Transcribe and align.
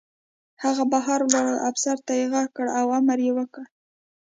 هغه 0.63 0.83
بهر 0.91 1.19
ولاړ 1.23 1.55
افسر 1.69 1.97
ته 2.05 2.11
غږ 2.33 2.47
کړ 2.55 2.65
او 2.79 2.85
امر 2.99 3.19
یې 3.25 3.31
وکړ 3.37 3.65